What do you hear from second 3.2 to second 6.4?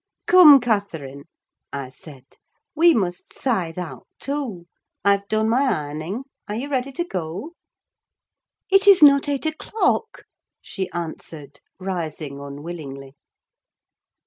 'side out' too: I've done my ironing.